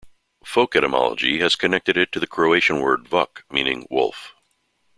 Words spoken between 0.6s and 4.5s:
etymology has connected it to the Croatian word "vuk", meaning "wolf".